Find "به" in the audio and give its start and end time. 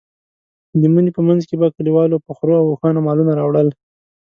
1.61-1.67